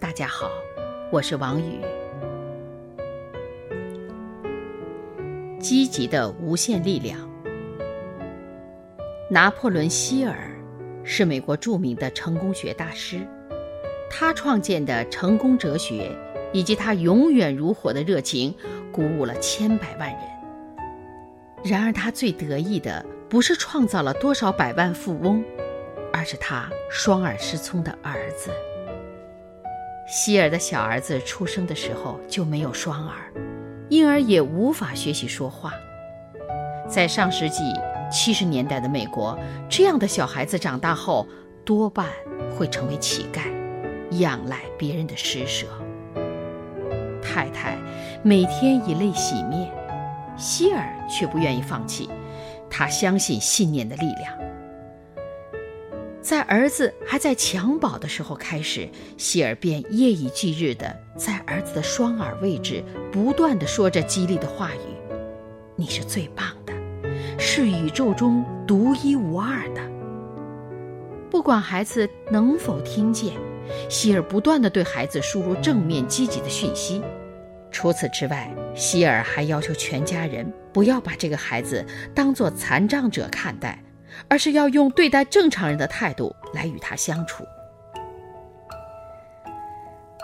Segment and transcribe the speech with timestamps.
[0.00, 0.48] 大家好，
[1.10, 1.80] 我是王宇。
[5.58, 7.18] 积极的无限力量。
[9.28, 10.50] 拿破仑·希尔
[11.02, 13.26] 是美国著名的成功学大师，
[14.08, 16.16] 他创建的成功哲学。
[16.50, 18.54] 以及他永远如火的热情，
[18.90, 20.20] 鼓舞了千百万人。
[21.62, 25.44] 然而，他最得意的不是创造了多少百万富翁，
[26.10, 28.50] 而是他双耳失聪的儿子。
[30.08, 33.14] 希尔的小儿子出生的时候就没有双耳，
[33.90, 35.70] 因而也无法学习说话。
[36.88, 37.62] 在上世纪
[38.10, 41.28] 七十年代的美国，这样的小孩子长大后
[41.62, 42.06] 多半
[42.56, 43.42] 会成为乞丐，
[44.18, 45.66] 仰赖别人的施舍。
[47.22, 47.76] 太太
[48.22, 49.70] 每天以泪洗面，
[50.38, 52.08] 希尔却不愿意放弃。
[52.70, 54.32] 他相信信念的力量。
[56.28, 65.14] 在儿子还在襁褓的时候开始，希尔便夜以继日地在儿子的双耳位置不断地说着激励的话语
[65.74, 66.72] ：“你是最棒的，
[67.38, 69.80] 是宇宙中独一无二的。”
[71.32, 73.32] 不管孩子能否听见，
[73.88, 77.00] 希尔不断地对孩子输入正面积极的讯息。
[77.70, 81.82] 除此之外，希尔还要求全家人不要把这个孩子
[82.14, 83.82] 当作残障者看待，
[84.26, 87.44] 而是要用对待正常人的态度来与他相处。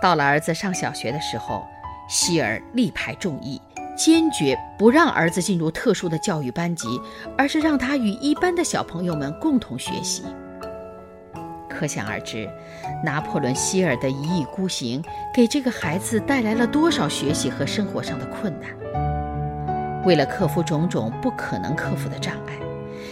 [0.02, 1.64] 到了儿子上小学的时候，
[2.08, 3.60] 希尔力排众议，
[3.96, 7.00] 坚决不让儿子进入特殊的教育班级，
[7.38, 10.24] 而是让他与一般的小朋友们共同学习。
[11.70, 12.48] 可想而知，
[13.02, 15.02] 拿破仑·希尔的一意孤行
[15.34, 18.70] 给这个孩子带来了多少学习和生活上的困难。
[20.04, 22.54] 为了克服种种不可能克服的障碍，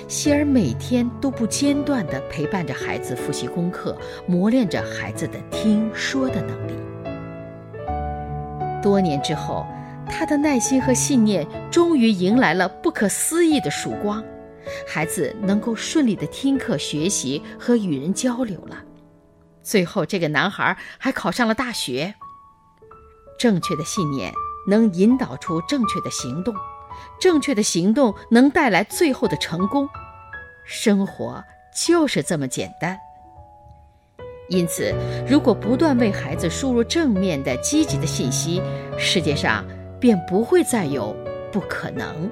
[0.08, 6.74] 希尔每天都不间断地陪伴着孩子复习功课，磨练着孩子的听说的能力。
[8.82, 9.66] 多年之后，
[10.08, 14.22] 他的耐心和信念终于迎来了不可思议的曙光。
[14.86, 18.76] 孩子能够顺利的听课学习和与人交流了，
[19.62, 22.14] 最后这个男孩还考上了大学。
[23.38, 24.32] 正确的信念
[24.68, 26.54] 能引导出正确的行动，
[27.20, 29.88] 正确的行动能带来最后的成功。
[30.64, 31.42] 生活
[31.74, 32.98] 就是这么简单。
[34.48, 34.94] 因此，
[35.26, 38.60] 如果不断为孩子输入正面的、积极的信息，
[38.98, 39.64] 世界上
[39.98, 41.16] 便不会再有
[41.50, 42.30] 不可能。